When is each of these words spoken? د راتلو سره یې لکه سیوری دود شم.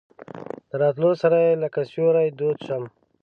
د 0.69 0.71
راتلو 0.81 1.11
سره 1.21 1.37
یې 1.45 1.53
لکه 1.63 1.79
سیوری 1.91 2.29
دود 2.39 2.57
شم. 2.65 2.83